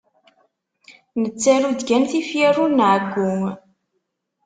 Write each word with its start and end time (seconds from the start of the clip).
Nettaru-d 1.21 1.81
kan 1.87 2.03
tifyar 2.09 2.55
ur 2.63 2.71
nɛeyyu. 2.77 3.41